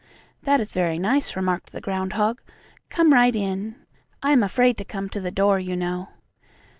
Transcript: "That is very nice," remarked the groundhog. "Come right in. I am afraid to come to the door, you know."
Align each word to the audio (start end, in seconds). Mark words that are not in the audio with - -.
"That 0.41 0.59
is 0.59 0.73
very 0.73 0.97
nice," 0.97 1.35
remarked 1.35 1.71
the 1.73 1.79
groundhog. 1.79 2.41
"Come 2.89 3.13
right 3.13 3.35
in. 3.35 3.75
I 4.23 4.31
am 4.31 4.41
afraid 4.41 4.79
to 4.79 4.83
come 4.83 5.09
to 5.09 5.19
the 5.19 5.29
door, 5.29 5.59
you 5.59 5.75
know." 5.75 6.09